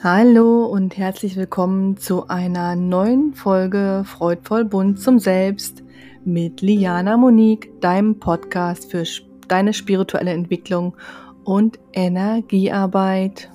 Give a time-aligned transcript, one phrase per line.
[0.00, 5.82] Hallo und herzlich willkommen zu einer neuen Folge Freudvoll bunt zum Selbst
[6.24, 9.02] mit Liana Monique, deinem Podcast für
[9.48, 10.96] deine spirituelle Entwicklung
[11.42, 13.50] und Energiearbeit.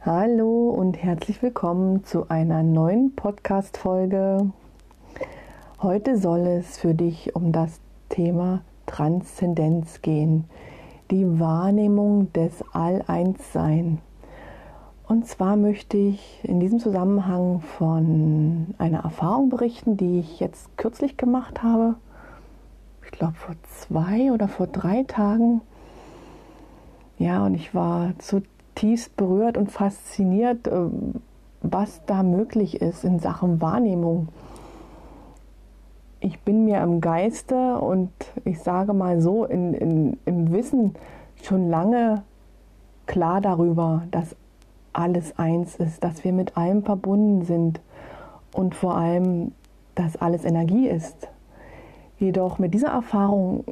[0.00, 4.50] Hallo und herzlich willkommen zu einer neuen Podcast-Folge.
[5.82, 10.44] Heute soll es für dich um das Thema Transzendenz gehen,
[11.10, 13.98] die Wahrnehmung des All-Eins-Sein.
[15.08, 21.16] Und zwar möchte ich in diesem Zusammenhang von einer Erfahrung berichten, die ich jetzt kürzlich
[21.16, 21.96] gemacht habe.
[23.04, 25.62] Ich glaube vor zwei oder vor drei Tagen.
[27.18, 30.86] Ja, und ich war zutiefst berührt und fasziniert, äh,
[31.62, 34.28] was da möglich ist in Sachen Wahrnehmung
[36.22, 38.10] ich bin mir im Geiste und
[38.44, 40.94] ich sage mal so, in, in, im Wissen
[41.42, 42.22] schon lange
[43.06, 44.36] klar darüber, dass
[44.92, 47.80] alles eins ist, dass wir mit allem verbunden sind
[48.52, 49.52] und vor allem,
[49.96, 51.28] dass alles Energie ist.
[52.18, 53.64] Jedoch mit dieser Erfahrung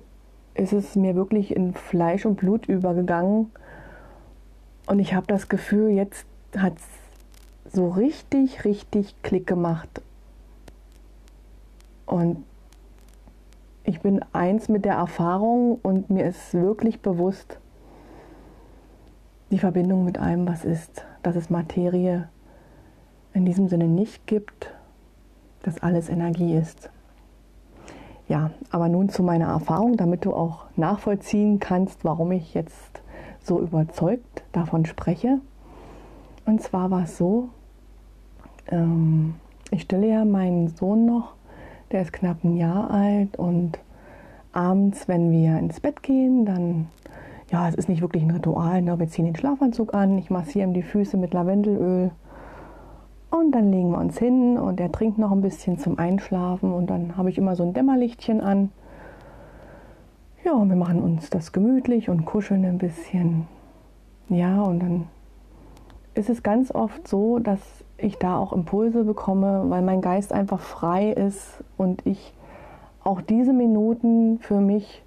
[0.54, 3.52] ist es mir wirklich in Fleisch und Blut übergegangen
[4.86, 10.02] und ich habe das Gefühl, jetzt hat es so richtig, richtig Klick gemacht
[12.06, 12.44] und
[13.90, 17.58] ich bin eins mit der Erfahrung und mir ist wirklich bewusst,
[19.50, 22.28] die Verbindung mit allem, was ist, dass es Materie
[23.34, 24.72] in diesem Sinne nicht gibt,
[25.64, 26.88] dass alles Energie ist.
[28.28, 33.02] Ja, aber nun zu meiner Erfahrung, damit du auch nachvollziehen kannst, warum ich jetzt
[33.42, 35.40] so überzeugt davon spreche.
[36.46, 37.48] Und zwar war es so,
[38.68, 39.34] ähm,
[39.72, 41.34] ich stelle ja meinen Sohn noch
[41.92, 43.78] der ist knapp ein Jahr alt und
[44.52, 46.88] abends, wenn wir ins Bett gehen, dann,
[47.50, 48.98] ja, es ist nicht wirklich ein Ritual, ne?
[48.98, 52.10] wir ziehen den Schlafanzug an, ich massiere ihm die Füße mit Lavendelöl
[53.30, 56.88] und dann legen wir uns hin und er trinkt noch ein bisschen zum Einschlafen und
[56.90, 58.70] dann habe ich immer so ein Dämmerlichtchen an.
[60.44, 63.46] Ja, und wir machen uns das gemütlich und kuscheln ein bisschen.
[64.28, 65.06] Ja, und dann
[66.14, 67.60] ist es ganz oft so, dass
[68.02, 72.32] ich da auch Impulse bekomme, weil mein Geist einfach frei ist und ich
[73.02, 75.02] auch diese Minuten für mich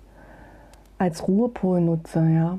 [0.97, 2.57] als Ruhepol nutze, ja,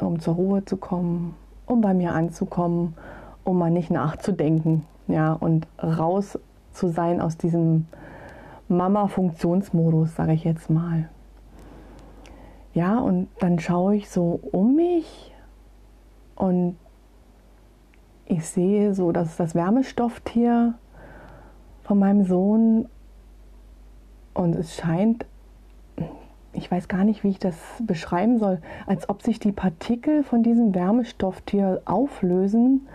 [0.00, 1.34] um zur Ruhe zu kommen,
[1.66, 2.94] um bei mir anzukommen,
[3.44, 6.38] um mal nicht nachzudenken, ja, und raus
[6.72, 7.86] zu sein aus diesem
[8.68, 11.08] Mama-Funktionsmodus, sage ich jetzt mal.
[12.72, 15.34] Ja, und dann schaue ich so um mich
[16.36, 16.76] und
[18.30, 20.74] ich sehe so, dass das Wärmestofftier
[21.82, 22.88] von meinem Sohn.
[24.34, 25.26] Und es scheint,
[26.52, 30.44] ich weiß gar nicht, wie ich das beschreiben soll, als ob sich die Partikel von
[30.44, 32.86] diesem Wärmestofftier auflösen.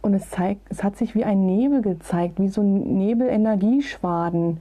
[0.00, 4.60] Und es zeigt, es hat sich wie ein Nebel gezeigt, wie so ein Nebelenergieschwaden.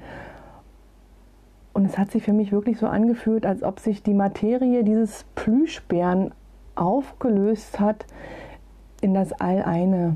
[1.73, 5.23] Und es hat sich für mich wirklich so angefühlt, als ob sich die Materie dieses
[5.35, 6.33] Plüschbären
[6.75, 8.05] aufgelöst hat
[9.01, 10.15] in das All eine.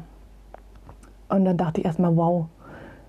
[1.27, 2.45] Und dann dachte ich erstmal, wow,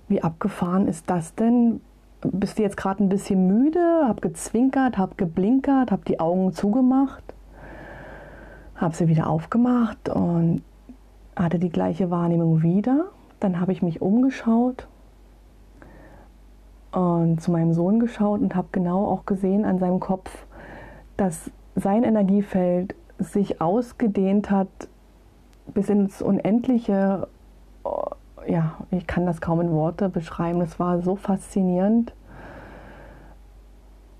[0.09, 1.81] wie abgefahren ist das denn?
[2.23, 4.03] Bist du jetzt gerade ein bisschen müde?
[4.05, 7.23] Hab gezwinkert, hab geblinkert, hab die Augen zugemacht,
[8.75, 10.63] hab sie wieder aufgemacht und
[11.37, 13.07] hatte die gleiche Wahrnehmung wieder.
[13.39, 14.89] Dann habe ich mich umgeschaut
[16.93, 20.47] und zu meinem Sohn geschaut und habe genau auch gesehen an seinem Kopf,
[21.19, 24.69] dass sein Energiefeld sich ausgedehnt hat
[25.75, 27.29] bis ins Unendliche.
[27.85, 28.05] Oh,
[28.47, 30.61] ja, ich kann das kaum in Worte beschreiben.
[30.61, 32.15] Es war so faszinierend.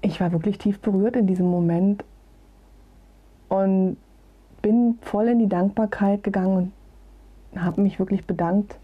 [0.01, 2.05] Ich war wirklich tief berührt in diesem Moment
[3.49, 3.97] und
[4.63, 6.73] bin voll in die Dankbarkeit gegangen
[7.53, 8.79] und habe mich wirklich bedankt,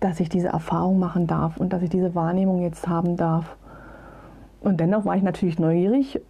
[0.00, 3.56] dass ich diese Erfahrung machen darf und dass ich diese Wahrnehmung jetzt haben darf.
[4.60, 6.20] Und dennoch war ich natürlich neugierig,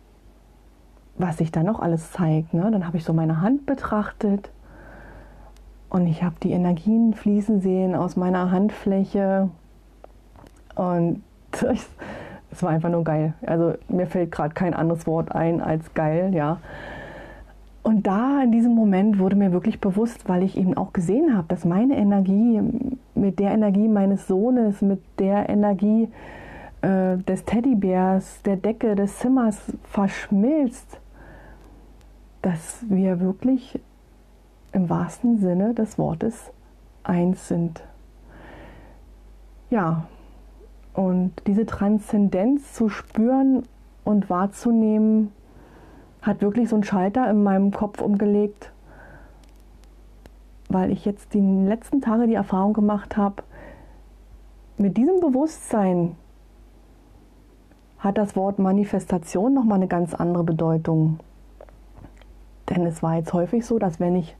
[1.16, 2.54] was sich da noch alles zeigt.
[2.54, 2.70] Ne?
[2.70, 4.50] Dann habe ich so meine Hand betrachtet
[5.90, 9.48] und ich habe die Energien fließen sehen aus meiner Handfläche.
[10.74, 11.22] Und
[12.50, 13.34] es war einfach nur geil.
[13.46, 16.58] Also mir fällt gerade kein anderes Wort ein als geil, ja.
[17.82, 21.48] Und da in diesem Moment wurde mir wirklich bewusst, weil ich eben auch gesehen habe,
[21.48, 22.60] dass meine Energie
[23.14, 26.08] mit der Energie meines Sohnes, mit der Energie
[26.82, 31.00] äh, des Teddybärs, der Decke des Zimmers verschmilzt,
[32.42, 33.80] dass wir wirklich
[34.72, 36.50] im wahrsten Sinne des Wortes
[37.02, 37.82] eins sind.
[39.70, 40.06] Ja,
[40.94, 43.62] und diese Transzendenz zu spüren
[44.04, 45.32] und wahrzunehmen,
[46.22, 48.72] hat wirklich so einen Schalter in meinem Kopf umgelegt,
[50.68, 53.42] weil ich jetzt die letzten Tage die Erfahrung gemacht habe,
[54.76, 56.16] mit diesem Bewusstsein
[57.98, 61.18] hat das Wort Manifestation nochmal eine ganz andere Bedeutung.
[62.68, 64.36] Denn es war jetzt häufig so, dass wenn ich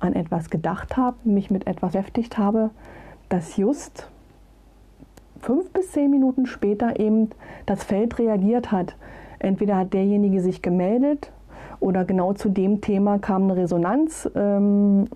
[0.00, 2.70] an etwas gedacht habe, mich mit etwas beschäftigt habe,
[3.28, 4.08] dass just
[5.40, 7.30] fünf bis zehn Minuten später eben
[7.66, 8.96] das Feld reagiert hat.
[9.38, 11.32] Entweder hat derjenige sich gemeldet
[11.78, 14.30] oder genau zu dem Thema kam eine Resonanz.
[14.34, 15.06] Ähm,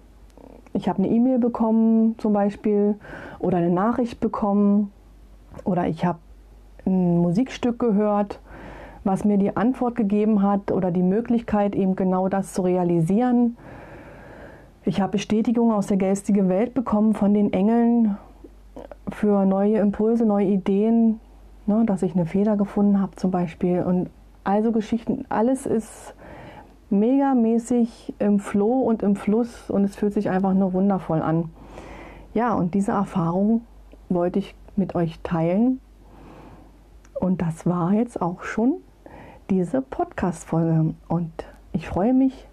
[0.73, 2.97] ich habe eine E-Mail bekommen zum Beispiel
[3.39, 4.91] oder eine Nachricht bekommen
[5.65, 6.19] oder ich habe
[6.87, 8.41] ein Musikstück gehört,
[9.05, 13.57] was mir die Antwort gegeben hat oder die Möglichkeit, eben genau das zu realisieren.
[14.87, 18.19] Ich habe Bestätigung aus der geistigen Welt bekommen von den Engeln
[19.09, 21.21] für neue Impulse, neue Ideen,
[21.65, 23.83] ne, dass ich eine Feder gefunden habe zum Beispiel.
[23.83, 24.11] Und
[24.45, 26.15] also Geschichten, alles ist
[26.91, 31.49] megamäßig im Flow und im Fluss und es fühlt sich einfach nur wundervoll an.
[32.35, 33.63] Ja, und diese Erfahrung
[34.11, 35.81] wollte ich mit euch teilen.
[37.19, 38.75] Und das war jetzt auch schon
[39.49, 40.95] diese Podcast-Folge.
[41.09, 41.33] Und
[41.73, 42.49] ich freue mich,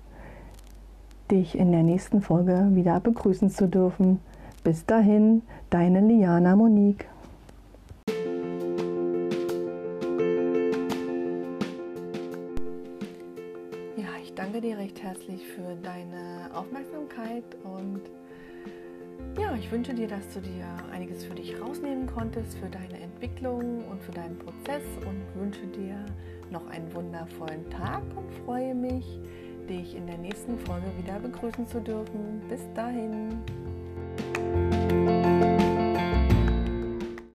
[1.31, 4.19] dich in der nächsten Folge wieder begrüßen zu dürfen.
[4.63, 7.07] Bis dahin, deine Liana Monique.
[13.95, 18.01] Ja, ich danke dir recht herzlich für deine Aufmerksamkeit und
[19.39, 23.85] ja, ich wünsche dir, dass du dir einiges für dich rausnehmen konntest, für deine Entwicklung
[23.89, 26.05] und für deinen Prozess und wünsche dir
[26.51, 29.21] noch einen wundervollen Tag und freue mich,
[29.71, 32.41] dich in der nächsten Folge wieder begrüßen zu dürfen.
[32.49, 33.41] Bis dahin.